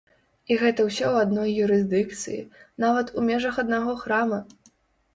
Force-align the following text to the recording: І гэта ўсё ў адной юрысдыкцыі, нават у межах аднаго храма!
І 0.53 0.55
гэта 0.61 0.85
ўсё 0.87 1.05
ў 1.09 1.15
адной 1.25 1.51
юрысдыкцыі, 1.67 2.49
нават 2.87 3.15
у 3.17 3.29
межах 3.31 3.63
аднаго 3.65 3.99
храма! 4.05 4.45